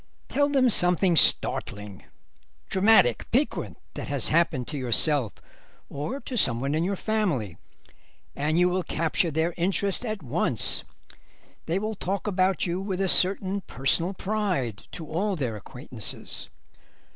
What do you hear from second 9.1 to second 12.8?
their interest at once. They will talk about